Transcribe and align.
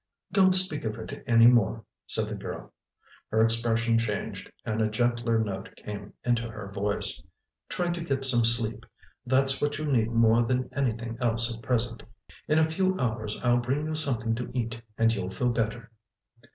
"Don't 0.31 0.53
speak 0.55 0.83
of 0.83 0.97
it 0.97 1.23
any 1.27 1.45
more," 1.45 1.85
said 2.07 2.27
the 2.27 2.33
girl. 2.33 2.73
Her 3.29 3.43
expression 3.43 3.99
changed 3.99 4.51
and 4.65 4.81
a 4.81 4.89
gentler 4.89 5.37
note 5.37 5.69
came 5.77 6.13
into 6.23 6.41
her 6.49 6.71
voice. 6.71 7.21
"Try 7.69 7.91
to 7.91 8.01
get 8.03 8.25
some 8.25 8.43
sleep. 8.43 8.87
That's 9.27 9.61
what 9.61 9.77
you 9.77 9.85
need 9.85 10.09
more 10.09 10.41
than 10.41 10.69
anything 10.73 11.19
else 11.21 11.53
at 11.55 11.61
present. 11.61 12.01
In 12.47 12.57
a 12.57 12.67
few 12.67 12.97
hours 12.99 13.39
I'll 13.43 13.57
bring 13.59 13.85
you 13.85 13.93
something 13.93 14.33
to 14.33 14.49
eat 14.55 14.81
and 14.97 15.13
you'll 15.13 15.29
feel 15.29 15.49
better." 15.49 15.91